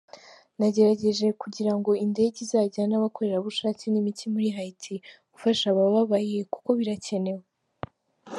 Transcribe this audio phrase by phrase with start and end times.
[0.59, 4.93] Nagerageje kugira ngo indege izajyane abakorerabushake nimiti muri Haiti
[5.33, 7.43] gufasha abababaye kuko birakenewe.